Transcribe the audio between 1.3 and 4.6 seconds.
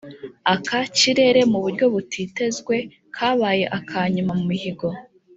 mu buryo butitezwe kabaye akanyuma mu